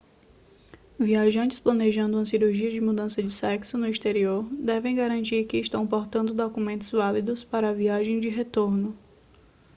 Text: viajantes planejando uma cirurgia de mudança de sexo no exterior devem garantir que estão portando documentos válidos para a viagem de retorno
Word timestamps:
viajantes 0.97 1.59
planejando 1.59 2.17
uma 2.17 2.25
cirurgia 2.25 2.71
de 2.71 2.81
mudança 2.81 3.21
de 3.21 3.31
sexo 3.31 3.77
no 3.77 3.85
exterior 3.85 4.43
devem 4.49 4.95
garantir 4.95 5.45
que 5.45 5.57
estão 5.57 5.85
portando 5.85 6.33
documentos 6.33 6.89
válidos 6.89 7.43
para 7.43 7.69
a 7.69 7.73
viagem 7.73 8.19
de 8.19 8.27
retorno 8.27 8.97